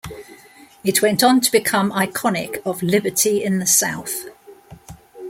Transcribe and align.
It 0.83 1.03
went 1.03 1.21
on 1.23 1.41
to 1.41 1.51
become 1.51 1.91
iconic 1.91 2.63
of 2.65 2.81
liberty 2.81 3.43
in 3.43 3.59
the 3.59 3.67
South. 3.67 4.23